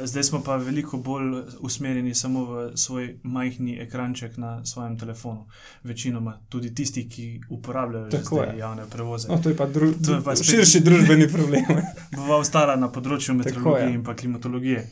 Zdaj 0.04 0.24
smo 0.24 0.44
pa 0.46 0.56
veliko 0.56 0.98
bolj 0.98 1.42
usmerjeni 1.60 2.16
samo 2.16 2.44
v 2.46 2.78
svoj 2.78 3.16
majhni 3.24 3.80
ekranček 3.82 4.38
na 4.38 4.66
svojem 4.66 4.98
telefonu. 4.98 5.48
Večinoma 5.84 6.40
tudi 6.50 6.76
tisti, 6.76 7.08
ki 7.10 7.42
uporabljajo 7.50 8.10
javne 8.58 8.84
prevoze. 8.90 9.28
No, 9.28 9.40
to 9.42 9.50
je 9.50 9.58
pa, 9.58 9.66
dru 9.66 9.94
to 10.06 10.14
je 10.14 10.22
pa 10.24 10.36
širši 10.36 10.80
družbeni 10.80 11.28
problem. 11.32 11.66
Bova 12.18 12.38
ostala 12.38 12.76
na 12.76 12.92
področju 12.92 13.36
meteorologije 13.36 13.96
in 13.96 14.06
klimatologije. 14.06 14.86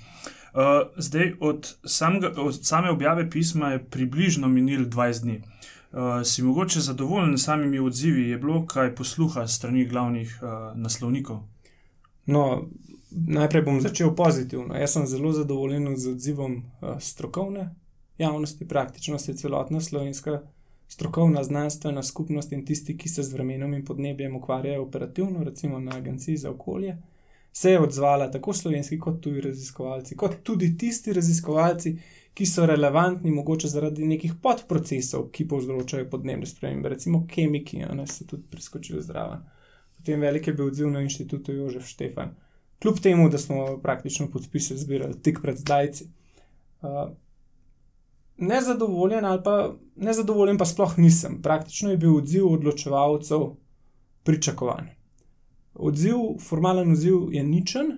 Uh, 0.50 0.90
zdaj, 0.98 1.34
od, 1.40 1.70
samega, 1.86 2.34
od 2.42 2.66
same 2.66 2.90
objave 2.90 3.30
pisma 3.30 3.76
je 3.76 3.84
približno 3.86 4.48
minil 4.48 4.88
20 4.90 5.22
dni. 5.22 5.42
Uh, 5.92 6.24
si 6.24 6.44
mogoče 6.44 6.80
zadovoljen 6.80 7.38
s 7.38 7.46
samimi 7.46 7.80
odzivi, 7.80 8.30
je 8.30 8.38
bilo 8.38 8.66
kaj 8.66 8.96
posluha 8.96 9.48
strani 9.48 9.86
glavnih 9.86 10.40
uh, 10.42 10.78
naslovnikov? 10.78 11.40
No, 12.26 12.68
najprej 13.12 13.64
bom 13.66 13.82
začel 13.82 14.16
pozitivno. 14.16 14.76
Jaz 14.76 14.94
sem 14.94 15.08
zelo 15.08 15.32
zadovoljen 15.32 15.98
z 15.98 16.12
odzivom 16.12 16.56
uh, 16.58 17.00
strokovne 17.00 17.76
javnosti, 18.18 18.68
praktično 18.68 19.20
se 19.20 19.34
celotna 19.34 19.82
slovenska 19.82 20.42
strokovna 20.88 21.44
znanstvena 21.44 22.04
skupnost 22.04 22.52
in 22.52 22.66
tisti, 22.66 22.98
ki 22.98 23.10
se 23.10 23.24
z 23.24 23.34
vremenom 23.34 23.74
in 23.74 23.86
podnebjem 23.86 24.36
ukvarjajo 24.36 24.84
operativno, 24.84 25.44
recimo 25.44 25.80
na 25.80 25.96
Agenciji 25.96 26.38
za 26.38 26.50
okolje, 26.50 26.98
se 27.52 27.72
je 27.72 27.80
odzvala 27.80 28.32
tako 28.32 28.54
slovenski 28.54 29.00
kot 29.00 29.22
tuji 29.22 29.42
raziskovalci, 29.42 30.18
kot 30.18 30.36
tudi 30.44 30.78
tisti 30.78 31.14
raziskovalci, 31.14 31.98
ki 32.34 32.46
so 32.46 32.66
relevantni 32.66 33.32
mogoče 33.32 33.68
zaradi 33.68 34.06
nekih 34.08 34.36
podprocesov, 34.44 35.30
ki 35.32 35.48
povzročajo 35.48 36.10
podnebne 36.10 36.48
spremembe, 36.48 36.90
recimo 36.90 37.26
kemiki, 37.28 37.82
ne 37.94 38.08
so 38.08 38.26
tudi 38.26 38.44
priskočili 38.52 39.02
zraven. 39.04 39.42
Potem 39.98 40.22
velik 40.22 40.48
je 40.48 40.54
bil 40.54 40.70
odziv 40.72 40.88
na 40.92 41.02
inštitutu 41.04 41.54
Jožef 41.54 41.88
Štefan 41.88 42.36
kljub 42.82 43.00
temu, 43.00 43.30
da 43.30 43.38
smo 43.38 43.78
praktično 43.78 44.28
podpise 44.32 44.78
zbirali 44.78 45.22
tik 45.22 45.40
pred 45.42 45.58
zdajci. 45.58 46.06
Uh, 46.82 47.12
nezadovoljen 48.38 49.26
ali 49.26 49.42
pa 49.44 49.74
nezadovoljen, 49.96 50.58
pa 50.58 50.66
sploh 50.66 50.98
nisem. 50.98 51.42
Praktično 51.42 51.92
je 51.92 51.98
bil 51.98 52.16
odziv 52.16 52.48
odločevalcev 52.48 53.40
pričakovan. 54.24 54.88
Odziv, 55.74 56.16
formalen 56.40 56.92
odziv 56.92 57.34
je 57.34 57.44
ničen, 57.44 57.98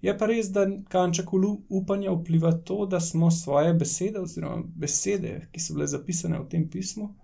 je 0.00 0.18
pa 0.18 0.26
res, 0.26 0.48
da 0.52 0.66
kanček 0.88 1.32
upanja 1.68 2.12
vpliva 2.12 2.52
to, 2.52 2.86
da 2.86 3.00
smo 3.00 3.30
svoje 3.30 3.74
besede, 3.74 4.20
oziroma 4.20 4.62
besede, 4.64 5.48
ki 5.52 5.60
so 5.60 5.74
bile 5.74 5.86
zapisane 5.86 6.38
v 6.40 6.48
tem 6.48 6.68
pismu, 6.70 7.14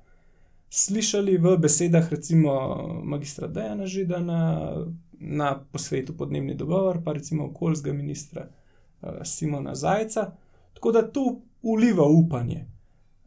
slišali 0.71 1.39
v 1.39 1.57
besedah, 1.57 2.11
recimo 2.11 2.53
magistra 3.05 3.49
Dejana 3.49 3.87
Židana, 3.87 4.41
na 5.19 5.65
posvetu 5.73 6.17
podnebni 6.17 6.55
dogovor, 6.55 7.01
pa 7.05 7.13
recimo 7.13 7.47
okoljskega 7.47 7.97
ministra 7.97 8.49
uh, 8.49 9.09
Simona 9.25 9.75
Zajca. 9.75 10.31
Tako 10.75 10.93
da 10.93 11.13
tu 11.13 11.43
uliva 11.63 12.05
upanje. 12.05 12.67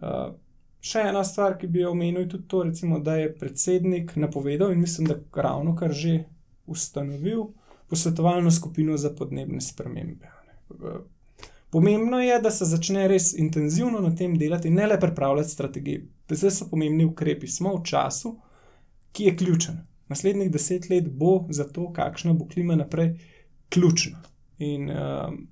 Uh, 0.01 0.33
še 0.81 0.99
ena 1.09 1.23
stvar, 1.23 1.57
ki 1.57 1.67
bi 1.67 1.81
jo 1.81 1.91
omenil, 1.91 2.21
je 2.21 2.29
tudi 2.35 2.47
to, 2.47 2.63
recimo, 2.63 2.99
da 2.99 3.15
je 3.15 3.33
predsednik 3.35 4.15
napovedal 4.15 4.71
in 4.71 4.79
mislim, 4.79 5.07
da 5.07 5.41
ravno 5.41 5.75
kar 5.75 5.93
že 5.93 6.23
ustanovil 6.65 7.47
posvetovalno 7.89 8.51
skupino 8.51 8.97
za 8.97 9.09
podnebne 9.09 9.61
spremembe. 9.61 10.29
Pomembno 11.69 12.19
je, 12.21 12.39
da 12.41 12.51
se 12.51 12.65
začne 12.65 13.07
res 13.07 13.33
intenzivno 13.37 13.99
na 13.99 14.15
tem 14.15 14.37
delati, 14.37 14.69
ne 14.69 14.87
le 14.87 14.99
pripravljati 14.99 15.49
strategije. 15.49 16.05
Zdaj 16.29 16.51
so 16.51 16.69
pomembni 16.69 17.05
ukrepi. 17.05 17.47
Smo 17.47 17.75
v 17.75 17.83
času, 17.85 18.35
ki 19.11 19.23
je 19.23 19.37
ključen 19.37 19.79
naslednjih 20.09 20.51
deset 20.51 20.89
let 20.89 21.09
bo 21.09 21.45
za 21.49 21.63
to, 21.63 21.93
kakšna 21.93 22.33
bo 22.33 22.47
klima 22.47 22.75
naprej, 22.75 23.19
ključna. 23.69 24.21
In 24.57 24.89
um, 24.89 25.47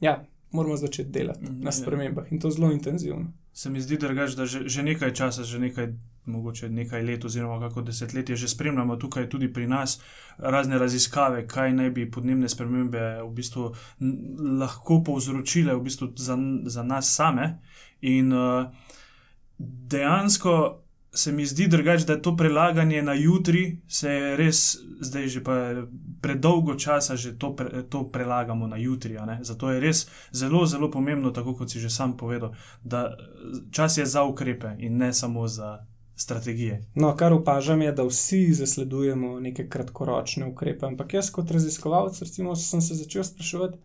ja, 0.00 0.24
moramo 0.50 0.76
začeti 0.76 1.10
delati 1.10 1.44
mm, 1.44 1.60
na 1.60 1.72
spremembah 1.72 2.32
in 2.32 2.40
to 2.40 2.50
zelo 2.50 2.72
intenzivno. 2.72 3.32
Se 3.58 3.70
mi 3.70 3.80
zdi, 3.82 3.96
drugač, 3.98 4.36
da 4.38 4.44
že, 4.46 4.68
že 4.70 4.82
nekaj 4.86 5.10
časa, 5.18 5.42
že 5.42 5.58
nekaj, 5.58 5.88
mogoče 6.30 6.68
nekaj 6.70 7.02
let, 7.02 7.24
oziroma 7.26 7.58
kako 7.58 7.82
desetletje, 7.88 8.36
že 8.38 8.48
spremljamo 8.48 8.96
tukaj 8.96 9.26
tudi 9.28 9.48
pri 9.52 9.66
nas 9.66 9.96
razne 10.38 10.78
raziskave, 10.78 11.42
kaj 11.50 11.72
naj 11.74 11.90
bi 11.90 12.04
podnebne 12.10 12.48
spremembe 12.48 13.02
v 13.24 13.32
bistvu 13.34 13.72
lahko 14.62 15.00
povzročile 15.02 15.74
v 15.74 15.82
bistvu 15.82 16.12
za, 16.14 16.38
za 16.70 16.86
nas 16.86 17.10
same. 17.10 17.48
In 18.00 18.30
uh, 18.32 18.70
dejansko 19.58 20.54
se 21.18 21.32
mi 21.32 21.46
zdi 21.46 21.66
drugače, 21.68 22.04
da 22.04 22.12
je 22.12 22.22
to 22.22 22.36
prelaganje 22.36 23.02
na 23.02 23.14
jutri, 23.14 23.80
se 23.88 24.10
je 24.10 24.36
res, 24.36 24.76
zdaj 25.00 25.28
že 25.28 25.42
predolgo 26.20 26.74
časa 26.74 27.16
že 27.16 27.38
to, 27.38 27.56
pre, 27.56 27.82
to 27.82 28.04
prelagamo 28.12 28.66
na 28.66 28.76
jutri. 28.76 29.18
Zato 29.40 29.70
je 29.70 29.80
res 29.80 30.06
zelo, 30.32 30.66
zelo 30.66 30.90
pomembno, 30.90 31.30
tako 31.30 31.54
kot 31.54 31.70
si 31.70 31.80
že 31.80 31.90
sam 31.90 32.16
povedal, 32.16 32.54
da 32.84 33.16
čas 33.70 33.98
je 33.98 34.06
za 34.06 34.24
ukrepe 34.24 34.76
in 34.78 34.96
ne 34.96 35.12
samo 35.12 35.48
za. 35.48 35.78
Strategije. 36.18 36.80
No, 36.94 37.12
kar 37.16 37.32
opažam, 37.32 37.82
je, 37.82 37.92
da 37.92 38.02
vsi 38.02 38.52
zasledujemo 38.52 39.40
neke 39.40 39.68
kratkoročne 39.68 40.48
ukrepe. 40.50 40.86
Ampak 40.86 41.14
jaz, 41.14 41.28
kot 41.30 41.50
raziskovalec, 41.50 42.18
recimo, 42.22 42.56
sem 42.58 42.82
se 42.82 42.96
začel 42.98 43.22
spraševati, 43.24 43.78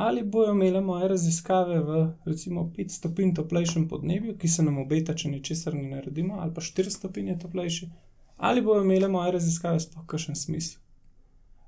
ali 0.00 0.22
bojo 0.24 0.52
imele 0.52 0.80
moje 0.80 1.08
raziskave 1.08 1.80
v 1.84 1.96
recimo 2.24 2.62
5 2.76 2.88
stopinj 2.88 3.34
toplejšem 3.34 3.88
podnebju, 3.88 4.36
ki 4.38 4.48
se 4.48 4.62
nam 4.62 4.78
obeta, 4.80 5.14
če 5.14 5.28
ničesar 5.28 5.74
ne 5.76 5.90
naredimo, 5.90 6.38
ali 6.40 6.54
pa 6.54 6.64
4 6.64 6.90
stopinje 6.90 7.38
toplejši, 7.42 7.88
ali 8.36 8.62
bojo 8.64 8.84
imele 8.84 9.08
moje 9.08 9.34
raziskave 9.36 9.80
sploh 9.80 10.06
kakšen 10.08 10.38
smisel. 10.40 10.80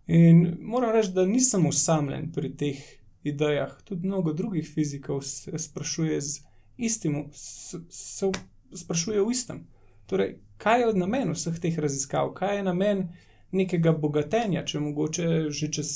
In 0.07 0.57
moram 0.61 0.95
reči, 0.97 1.13
da 1.13 1.27
nisem 1.29 1.67
usamljen 1.69 2.31
pri 2.33 2.55
teh 2.57 2.81
idejah. 3.23 3.77
Tudi 3.85 4.07
mnogo 4.07 4.33
drugih 4.33 4.71
fizikov 4.75 5.21
se 5.23 5.59
sprašuje 5.59 6.19
istim, 6.77 7.27
se 7.35 8.31
sprašuje 8.73 9.21
v 9.21 9.31
istem. 9.31 9.67
Torej, 10.07 10.39
kaj 10.57 10.81
je 10.81 10.95
namen 10.95 11.35
vseh 11.37 11.61
teh 11.61 11.79
raziskav, 11.79 12.33
kaj 12.35 12.57
je 12.57 12.65
namen 12.65 13.05
nekega 13.53 13.93
bogatenja, 13.93 14.65
če 14.65 14.81
mogoče 14.81 15.29
že 15.51 15.69
čez 15.69 15.93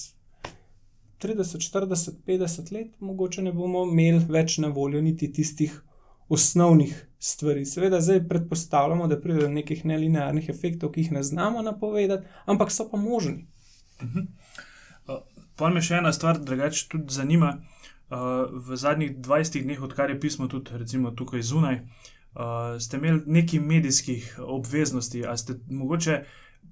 30, 1.26 1.58
40, 1.72 2.10
50 2.26 2.72
let, 2.72 3.00
mogoče 3.00 3.42
ne 3.42 3.52
bomo 3.52 3.84
imeli 3.90 4.24
več 4.28 4.58
na 4.62 4.68
voljo 4.68 5.00
niti 5.02 5.32
tistih 5.32 5.82
osnovnih 6.28 7.06
stvari. 7.18 7.64
Seveda, 7.64 8.00
zdaj 8.00 8.28
predpostavljamo, 8.28 9.06
da 9.06 9.20
pride 9.20 9.40
do 9.40 9.48
nekih 9.48 9.84
nelinearnih 9.84 10.48
efektov, 10.48 10.92
ki 10.92 11.00
jih 11.00 11.12
ne 11.12 11.22
znamo 11.22 11.62
napovedati, 11.62 12.26
ampak 12.46 12.70
so 12.72 12.88
pa 12.90 12.96
možni. 12.96 13.46
Uh 14.02 14.08
-huh. 14.08 14.26
uh, 15.08 15.22
pa 15.56 15.70
me 15.70 15.82
še 15.82 15.94
ena 15.94 16.12
stvar, 16.12 16.38
drugače 16.38 16.88
tudi 16.88 17.14
zanima. 17.14 17.58
Uh, 18.10 18.18
v 18.68 18.76
zadnjih 18.76 19.16
20 19.18 19.62
dneh, 19.62 19.82
odkar 19.82 20.10
je 20.10 20.20
pismo 20.20 20.46
tudi 20.48 20.70
recimo, 20.78 21.10
tukaj 21.10 21.42
zunaj, 21.42 21.74
uh, 21.74 22.80
ste 22.80 22.96
imeli 22.96 23.22
nekaj 23.26 23.60
medijskih 23.60 24.38
obveznosti, 24.38 25.26
ali 25.26 25.38
ste 25.38 25.54
mogoče 25.70 26.24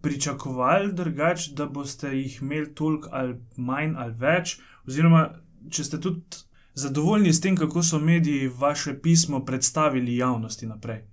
pričakovali 0.04 0.92
drugače, 0.92 1.54
da 1.56 1.66
boste 1.66 2.12
jih 2.12 2.38
imeli 2.42 2.74
toliko 2.74 3.08
ali 3.12 3.40
manj 3.56 3.96
ali 3.96 4.14
več, 4.20 4.58
oziroma 4.86 5.30
če 5.70 5.84
ste 5.84 6.00
tudi 6.00 6.44
zadovoljni 6.74 7.32
s 7.32 7.40
tem, 7.40 7.56
kako 7.56 7.82
so 7.82 7.98
mediji 7.98 8.48
vaše 8.48 8.94
pismo 9.02 9.44
predstavili 9.44 10.16
javnosti 10.16 10.66
naprej. 10.66 11.04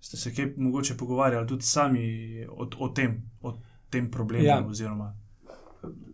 Ste 0.00 0.16
se 0.16 0.34
kaj 0.34 0.54
mogoče 0.56 0.96
pogovarjali 0.96 1.48
tudi 1.48 1.62
sami 1.62 2.04
o, 2.48 2.66
o, 2.78 2.88
tem, 2.88 3.22
o 3.42 3.54
tem 3.90 4.10
problemu? 4.10 4.46
Ja. 4.46 4.64
Oziroma... 4.66 5.12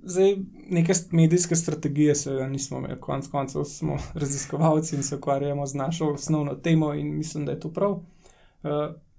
Zdaj, 0.02 0.37
neke 0.71 0.93
medijske 1.11 1.57
strategije, 1.57 2.14
seveda, 2.14 2.47
nismo 2.49 2.78
imeli, 2.78 3.00
konec 3.00 3.28
koncev 3.28 3.64
smo 3.64 3.99
raziskovalci 4.23 4.97
in 4.97 5.02
se 5.02 5.17
ukvarjamo 5.17 5.67
z 5.67 5.75
našo 5.75 6.12
osnovno 6.12 6.55
temo, 6.55 6.95
in 6.95 7.17
mislim, 7.17 7.47
da 7.47 7.52
je 7.52 7.61
to 7.61 7.73
prav. 7.73 7.90
Uh, 7.93 8.02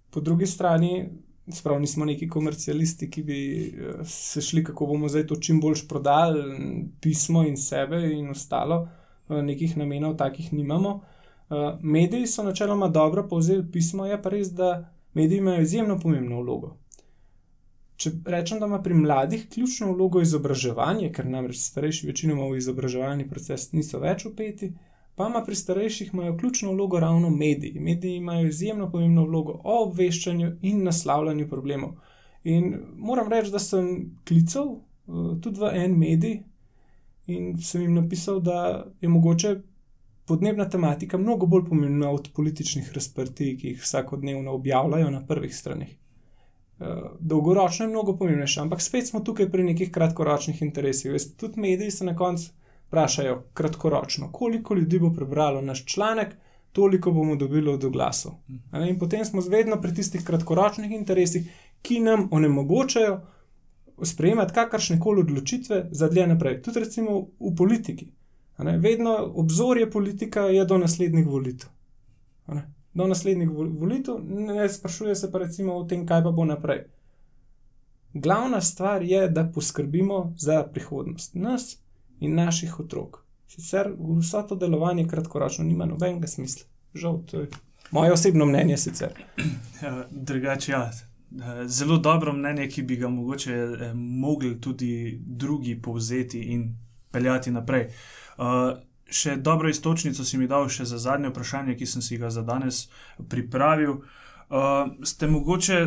po 0.09 0.19
drugi 0.19 0.47
strani, 0.47 1.09
Sprav 1.53 1.79
nismo 1.79 2.05
neki 2.05 2.27
komercialisti, 2.29 3.09
ki 3.11 3.23
bi 3.23 3.39
eh, 3.67 4.03
se 4.05 4.41
šli, 4.41 4.63
kako 4.63 4.85
bomo 4.85 5.09
zdaj 5.09 5.27
to 5.27 5.35
čim 5.35 5.61
boljš 5.61 5.87
prodali, 5.87 6.43
pismo 7.01 7.43
in 7.47 7.57
sebe 7.57 8.01
in 8.13 8.29
ostalo, 8.29 8.87
eh, 9.29 9.41
nekih 9.41 9.77
namenov 9.77 10.17
takih 10.17 10.53
nimamo. 10.53 10.99
Eh, 11.49 11.77
mediji 11.81 12.27
so 12.27 12.43
načeloma 12.43 12.87
dobro 12.87 13.27
povzeli 13.27 13.71
pismo, 13.71 14.05
je 14.05 14.21
pa 14.21 14.29
res, 14.29 14.51
da 14.53 14.93
mediji 15.13 15.37
imajo 15.37 15.61
izjemno 15.61 15.99
pomembno 15.99 16.41
vlogo. 16.41 16.77
Če 17.95 18.11
rečem, 18.25 18.59
da 18.59 18.65
ima 18.65 18.81
pri 18.81 18.93
mladih 18.93 19.49
ključno 19.49 19.91
vlogo 19.91 20.21
izobraževanje, 20.21 21.09
ker 21.11 21.27
namreč 21.27 21.57
starejši 21.59 22.07
večinoma 22.07 22.45
v 22.47 22.57
izobraževalni 22.61 23.27
proces 23.27 23.71
niso 23.73 23.99
več 23.99 24.25
upeti, 24.25 24.71
Pa 24.71 24.88
ima 25.27 25.43
pri 25.43 25.55
starejših 25.55 26.13
imajo 26.13 26.37
ključno 26.37 26.71
vlogo 26.71 26.99
ravno 26.99 27.29
mediji. 27.29 27.79
Mediji 27.79 28.15
imajo 28.15 28.47
izjemno 28.47 28.91
pomembno 28.91 29.25
vlogo 29.25 29.61
o 29.63 29.83
obveščanju 29.83 30.51
in 30.61 30.83
naslavljanju 30.83 31.49
problemov. 31.49 31.91
In 32.43 32.77
moram 32.95 33.27
reči, 33.29 33.51
da 33.51 33.59
sem 33.59 34.15
klical 34.27 34.67
uh, 34.67 35.39
tudi 35.41 35.59
v 35.59 35.71
en 35.73 35.97
medij 35.99 36.43
in 37.27 37.57
sem 37.61 37.81
jim 37.81 37.93
napisal, 37.93 38.39
da 38.39 38.85
je 39.01 39.09
mogoče 39.09 39.55
podnebna 40.25 40.69
tematika 40.69 41.17
mnogo 41.17 41.45
bolj 41.45 41.65
pomembna 41.69 42.09
od 42.09 42.29
političnih 42.35 42.91
razprtij, 42.93 43.57
ki 43.57 43.67
jih 43.67 43.81
vsakodnevno 43.81 44.51
objavljajo 44.51 45.09
na 45.09 45.25
prvih 45.27 45.55
straneh. 45.55 45.89
Uh, 46.79 46.87
dolgoročno 47.19 47.85
je 47.85 47.89
mnogo 47.89 48.17
pomembnejša, 48.17 48.61
ampak 48.61 48.81
spet 48.81 49.07
smo 49.07 49.19
tukaj 49.19 49.51
pri 49.51 49.63
nekih 49.63 49.91
kratkoročnih 49.91 50.61
interesih. 50.61 51.11
Veste, 51.11 51.35
tudi 51.37 51.59
mediji 51.59 51.91
se 51.91 52.05
na 52.05 52.15
koncu 52.15 52.51
vprašajo 52.89 53.43
kratkoročno, 53.53 54.31
koliko 54.31 54.75
ljudi 54.75 54.99
bo 54.99 55.13
prebralo 55.13 55.61
naš 55.61 55.85
članek, 55.85 56.35
toliko 56.71 57.11
bomo 57.11 57.35
dobili 57.35 57.69
od 57.69 57.83
oglasov. 57.83 58.31
In 58.89 58.99
potem 58.99 59.25
smo 59.25 59.41
vedno 59.41 59.81
pri 59.81 59.93
tistih 59.93 60.23
kratkoročnih 60.25 60.91
interesih, 60.91 61.49
ki 61.81 61.99
nam 61.99 62.27
onemogočajo 62.31 63.21
sprejemati 64.03 64.53
kakršne 64.53 64.99
koli 64.99 65.21
odločitve 65.21 65.87
za 65.91 66.09
dlje 66.09 66.27
naprej. 66.27 66.61
Tudi 66.61 66.79
recimo 66.79 67.19
v 67.39 67.55
politiki. 67.57 68.11
Vedno 68.57 69.31
obzorje 69.35 69.91
politika 69.91 70.41
je 70.41 70.65
do 70.65 70.77
naslednjih 70.77 71.27
volitev. 71.27 71.69
Do 72.93 73.07
naslednjih 73.07 73.49
volitev, 73.49 74.15
ne 74.23 74.69
sprašuje 74.69 75.15
se 75.15 75.31
pa 75.31 75.37
recimo 75.39 75.75
o 75.77 75.83
tem, 75.83 76.07
kaj 76.07 76.23
pa 76.23 76.31
bo 76.31 76.45
naprej. 76.45 76.83
Glavna 78.13 78.61
stvar 78.61 79.03
je, 79.03 79.27
da 79.29 79.51
poskrbimo 79.55 80.33
za 80.37 80.63
prihodnost 80.63 81.35
nas 81.35 81.77
in 82.19 82.35
naših 82.35 82.79
otrok. 82.79 83.23
Sicer 83.47 83.91
vso 84.19 84.41
to 84.41 84.55
delovanje 84.55 85.07
kratkoročno 85.07 85.65
nima 85.65 85.85
nobenega 85.85 86.27
smisla. 86.27 86.67
Žal, 86.93 87.21
to 87.25 87.39
je 87.39 87.47
moje 87.91 88.13
osebno 88.13 88.45
mnenje 88.45 88.77
sicer. 88.77 89.09
Ja, 89.83 90.07
drugače, 90.11 90.71
ja. 90.71 90.91
Zelo 91.65 91.97
dobro 91.97 92.33
mnenje, 92.33 92.67
ki 92.67 92.83
bi 92.83 92.95
ga 92.95 93.09
mogoče 93.09 93.53
eh, 93.53 93.93
mogli 93.93 94.61
tudi 94.61 95.19
drugi 95.25 95.81
povzeti 95.81 96.39
in 96.39 96.75
peljati 97.11 97.51
naprej. 97.51 97.87
Uh, 98.37 98.45
še 99.09 99.35
dobro 99.35 99.69
istočnico 99.69 100.23
si 100.23 100.37
mi 100.37 100.47
dal 100.47 100.67
še 100.69 100.85
za 100.85 100.97
zadnje 100.97 101.29
vprašanje, 101.29 101.75
ki 101.75 101.85
sem 101.85 102.01
si 102.01 102.17
ga 102.17 102.29
za 102.29 102.43
danes 102.43 102.89
pripravil. 103.29 104.01
Uh, 104.49 104.91
ste 105.03 105.27
mogoče 105.27 105.79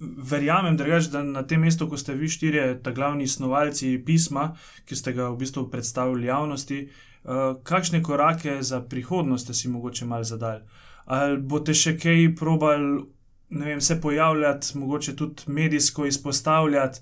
verjamem, 0.00 0.76
drugač, 0.76 1.10
da 1.12 1.22
na 1.22 1.42
tem 1.46 1.60
mestu, 1.60 1.88
ko 1.88 1.98
ste 2.00 2.14
vi 2.16 2.28
štirje, 2.28 2.80
ta 2.84 2.92
glavni 2.96 3.28
snovalci 3.28 3.98
pisma, 4.06 4.50
ki 4.88 4.96
ste 4.96 5.12
ga 5.16 5.28
v 5.30 5.40
bistvu 5.42 5.66
predstavili 5.72 6.30
javnosti, 6.30 6.80
uh, 6.88 7.60
kakšne 7.62 8.02
korake 8.02 8.58
za 8.64 8.80
prihodnost 8.80 9.50
ste 9.50 9.54
si 9.54 9.68
mogoče 9.68 10.08
mal 10.08 10.24
zadali? 10.24 10.64
Ali 11.10 11.40
boste 11.42 11.74
še 11.76 11.96
kaj 12.00 12.34
probali, 12.38 13.04
ne 13.50 13.72
vem, 13.72 13.80
se 13.80 14.00
pojavljati, 14.00 14.78
mogoče 14.78 15.16
tudi 15.16 15.52
medijsko 15.52 16.06
izpostavljati, 16.06 17.00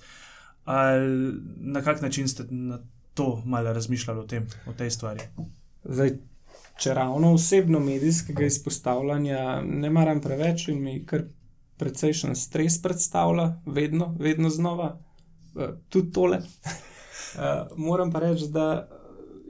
ali 0.65 1.35
na 1.57 1.83
kak 1.83 2.03
način 2.03 2.29
ste 2.29 2.45
na 2.51 2.81
to 3.15 3.43
malo 3.45 3.73
razmišljali 3.73 4.21
o, 4.21 4.27
tem, 4.27 4.47
o 4.67 4.73
tej 4.73 4.91
stvari? 4.91 5.25
Zdaj, 5.85 6.13
če 6.79 6.95
ravno 6.95 7.33
osebno 7.35 7.81
medijskega 7.81 8.47
izpostavljanja 8.47 9.63
ne 9.63 9.91
maram 9.91 10.21
preveč 10.21 10.69
in 10.69 10.83
mi 10.83 11.01
kar 11.07 11.25
precejšen 11.79 12.37
stres 12.37 12.83
predstavlja, 12.83 13.61
vedno, 13.67 14.15
vedno 14.19 14.51
znova, 14.51 14.99
uh, 15.55 15.65
tudi 15.89 16.13
tole. 16.13 16.39
uh, 16.39 17.77
moram 17.87 18.13
pa 18.13 18.19
reči, 18.19 18.49
da 18.51 18.89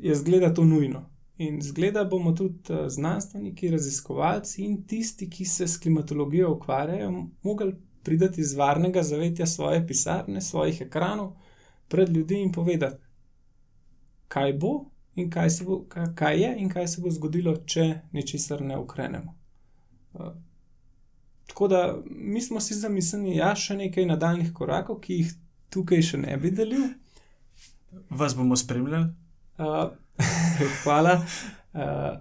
je 0.01 0.15
zgleda 0.15 0.55
to 0.55 0.65
nujno. 0.65 1.09
In 1.39 1.63
zgleda 1.63 2.05
bomo 2.05 2.33
tudi 2.33 2.73
uh, 2.73 2.89
znanstveniki, 2.89 3.71
raziskovalci 3.71 4.65
in 4.65 4.87
tisti, 4.87 5.31
ki 5.31 5.45
se 5.45 5.69
s 5.69 5.79
klimatologijo 5.79 6.53
ukvarjajo, 6.53 7.27
mogli 7.43 7.75
priti 8.03 8.41
iz 8.41 8.55
varnega 8.55 9.03
zavetja 9.03 9.47
svoje 9.47 9.87
pisarne, 9.87 10.41
svojih 10.41 10.81
ekranov 10.81 11.33
pred 11.89 12.09
ljudi 12.09 12.43
in 12.43 12.53
povedati, 12.53 13.05
kaj 14.29 14.53
bo 14.53 14.91
in 15.15 15.31
kaj, 15.31 15.49
bo, 15.65 15.85
kaj 16.15 16.43
je 16.43 16.55
in 16.59 16.69
kaj 16.69 16.89
se 16.89 17.01
bo 17.01 17.11
zgodilo, 17.11 17.57
če 17.57 18.01
ničesar 18.13 18.63
ne 18.63 18.79
ukrenemo. 18.79 19.35
Uh, 20.13 20.33
Tako 21.49 21.69
da 21.69 21.99
mi 22.07 22.41
smo 22.41 22.61
si 22.61 22.75
zamislili, 22.75 23.37
ja, 23.37 23.55
še 23.57 23.77
nekaj 23.77 24.07
nadaljnih 24.07 24.53
korakov, 24.55 25.01
ki 25.01 25.23
jih 25.23 25.31
tukaj 25.73 26.05
še 26.05 26.21
ne 26.21 26.37
bi 26.37 26.53
delil. 26.53 26.85
Vas 28.11 28.37
bomo 28.37 28.57
spremljali? 28.57 29.09
Uh, 29.59 29.89
hvala. 30.83 31.17
Uh, 31.73 32.21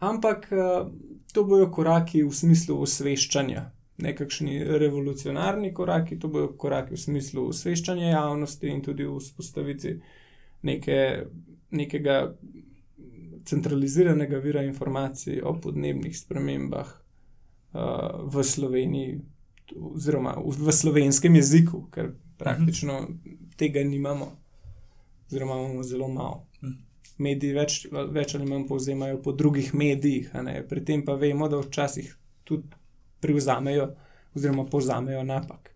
ampak 0.00 0.48
uh, 0.52 0.88
to 1.32 1.44
bojo 1.44 1.68
koraki 1.70 2.24
v 2.24 2.32
smislu 2.32 2.78
osveščanja, 2.86 3.68
nekakšni 4.04 4.58
revolucionarni 4.80 5.74
koraki, 5.76 6.18
to 6.18 6.32
bojo 6.32 6.54
koraki 6.58 6.96
v 6.96 7.04
smislu 7.04 7.48
osveščanja 7.52 8.14
javnosti 8.14 8.72
in 8.72 8.82
tudi 8.82 9.04
v 9.04 9.20
vzpostavitvi 9.20 9.94
neke, 10.64 10.98
nekega 11.76 12.18
centraliziranega 13.44 14.40
vira 14.40 14.64
informacij 14.64 15.42
o 15.44 15.52
podnebnih 15.60 16.16
spremembah 16.16 17.03
uh, 17.74 18.24
v 18.30 18.44
Sloveniji, 18.44 19.20
oziroma 19.76 20.36
v, 20.38 20.72
slovenskem 20.72 21.36
jeziku, 21.36 21.86
ker 21.90 22.12
praktično 22.38 22.98
uh. 22.98 23.08
-huh. 23.08 23.56
tega 23.56 23.82
nimamo, 23.82 24.32
oziroma 25.26 25.54
imamo 25.54 25.82
zelo 25.82 26.08
malo. 26.08 26.46
Uh 26.62 26.68
mhm. 26.68 26.72
-huh. 26.72 26.84
Mediji 27.18 27.52
več, 27.52 27.86
več 28.10 28.34
ali 28.34 28.46
manj 28.46 28.66
povzemajo 28.66 29.22
po 29.22 29.32
drugih 29.32 29.74
medijih, 29.74 30.30
pri 30.68 30.84
tem 30.84 31.04
pa 31.04 31.14
vemo, 31.14 31.48
da 31.48 31.60
včasih 31.60 32.16
tudi 32.44 32.68
privzamejo, 33.20 33.94
oziroma 34.34 34.66
povzamejo 34.66 35.22
napak. 35.22 35.74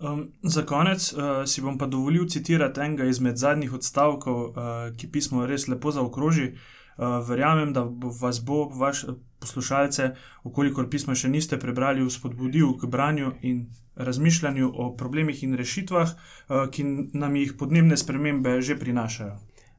Um, 0.00 0.32
za 0.42 0.62
konec 0.62 1.12
uh, 1.12 1.20
si 1.46 1.60
bom 1.60 1.78
pa 1.78 1.86
dovolil 1.86 2.28
citirati 2.28 2.80
enega 2.80 3.04
izmed 3.04 3.36
zadnjih 3.36 3.72
odstavkov, 3.72 4.44
uh, 4.44 4.52
ki 4.96 5.10
pismo 5.10 5.46
res 5.46 5.66
lepo 5.68 5.90
zaokroži. 5.90 6.52
Uh, 6.98 7.18
verjamem, 7.28 7.72
da 7.72 7.84
bo 7.84 8.10
vas 8.20 8.38
bo 8.44 8.68
vaš 8.68 9.04
poslušalce, 9.40 10.10
okolikor 10.44 10.88
pisma 10.90 11.14
še 11.14 11.28
niste 11.28 11.58
prebrali, 11.60 12.04
spodbudil 12.10 12.74
k 12.78 12.86
branju 12.86 13.34
in 13.42 13.66
razmišljanju 13.96 14.72
o 14.74 14.88
problemih 14.96 15.42
in 15.42 15.54
rešitvah, 15.58 16.14
uh, 16.14 16.66
ki 16.70 16.84
nam 17.12 17.36
jih 17.36 17.54
podnebne 17.58 17.96
spremembe 17.96 18.60
že 18.62 18.78
prinašajo. 18.78 19.38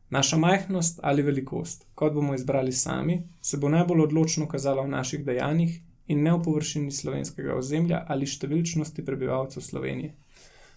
Naša 0.10 0.38
majhnost 0.38 1.00
ali 1.04 1.22
velikost, 1.22 1.86
kot 1.96 2.14
bomo 2.14 2.36
izbrali 2.36 2.72
sami, 2.72 3.22
se 3.42 3.58
bo 3.58 3.70
najbolj 3.70 4.02
odločno 4.02 4.48
kazala 4.48 4.82
v 4.82 4.90
naših 4.96 5.26
dejanjih 5.26 5.82
in 6.08 6.24
ne 6.24 6.34
v 6.34 6.42
površini 6.44 6.92
slovenskega 6.92 7.56
ozemlja 7.56 8.06
ali 8.08 8.26
številčnosti 8.26 9.06
prebivalcev 9.06 9.62
Slovenije. 9.62 10.16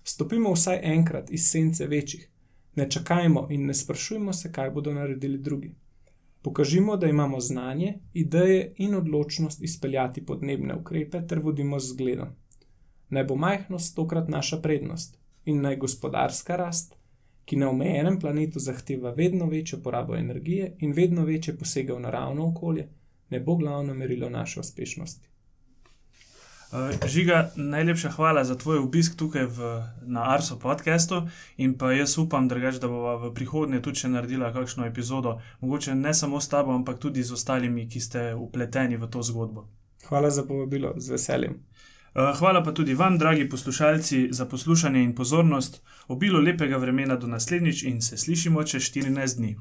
Stopimo 0.05 0.53
vsaj 0.53 0.81
enkrat 0.85 1.31
iz 1.31 1.47
sence 1.49 1.87
večjih, 1.87 2.29
ne 2.77 2.89
čakajmo 2.91 3.47
in 3.51 3.67
ne 3.67 3.75
sprašujmo 3.75 4.33
se, 4.33 4.53
kaj 4.53 4.71
bodo 4.71 4.93
naredili 4.93 5.39
drugi. 5.39 5.73
Pokažimo, 6.43 6.97
da 6.97 7.07
imamo 7.07 7.41
znanje, 7.41 7.95
ideje 8.15 8.75
in 8.77 8.95
odločnost 8.95 9.63
izpeljati 9.63 10.27
podnebne 10.27 10.75
ukrepe 10.75 11.27
ter 11.27 11.39
vodimo 11.39 11.81
z 11.81 11.95
zgledom. 11.95 12.29
Naj 13.09 13.25
bo 13.25 13.37
majhnost 13.37 13.97
tokrat 13.97 14.29
naša 14.29 14.57
prednost 14.61 15.19
in 15.45 15.61
naj 15.61 15.77
gospodarska 15.77 16.57
rast, 16.57 16.95
ki 17.45 17.57
na 17.57 17.71
omejenem 17.71 18.19
planetu 18.21 18.59
zahteva 18.59 19.11
vedno 19.11 19.47
večjo 19.47 19.79
porabo 19.83 20.17
energije 20.17 20.77
in 20.79 20.93
vedno 20.93 21.25
večje 21.25 21.57
posege 21.59 21.93
v 21.93 22.01
naravno 22.01 22.47
okolje, 22.47 22.89
ne 23.31 23.41
bo 23.41 23.57
glavno 23.57 23.95
merilo 23.95 24.31
naše 24.31 24.61
uspešnosti. 24.61 25.32
Uh, 26.73 27.09
Žiga, 27.09 27.51
najlepša 27.57 28.11
hvala 28.11 28.45
za 28.45 28.55
tvoj 28.57 28.79
obisk 28.79 29.17
tukaj 29.17 29.45
v, 29.45 29.83
na 30.03 30.23
Arso 30.33 30.57
podkastu 30.59 31.29
in 31.57 31.75
pa 31.79 31.93
jaz 31.93 32.17
upam, 32.19 32.49
drugač, 32.49 32.79
da 32.81 32.89
bomo 32.89 33.13
v 33.27 33.29
prihodnje 33.37 33.83
tudi 33.85 34.01
še 34.01 34.09
naredila 34.09 34.49
kakšno 34.55 34.87
epizodo, 34.89 35.35
mogoče 35.61 35.93
ne 35.95 36.15
samo 36.15 36.41
s 36.41 36.49
tabo, 36.49 36.73
ampak 36.73 36.97
tudi 36.99 37.21
z 37.23 37.37
ostalimi, 37.37 37.85
ki 37.89 38.01
ste 38.01 38.23
upleteni 38.33 38.97
v 38.97 39.11
to 39.13 39.21
zgodbo. 39.21 39.67
Hvala 40.09 40.31
za 40.33 40.47
povabilo, 40.49 40.95
z 40.97 41.13
veseljem. 41.13 41.61
Uh, 41.61 42.33
hvala 42.41 42.65
pa 42.65 42.73
tudi 42.73 42.97
vam, 42.97 43.21
dragi 43.21 43.49
poslušalci, 43.53 44.29
za 44.33 44.49
poslušanje 44.49 45.05
in 45.05 45.13
pozornost. 45.15 45.83
Obilo 46.09 46.41
lepega 46.41 46.81
vremena 46.81 47.21
do 47.21 47.29
naslednjič 47.29 47.83
in 47.83 48.01
se 48.01 48.17
slišimo 48.17 48.65
čez 48.65 48.89
14 48.89 49.37
dni. 49.37 49.57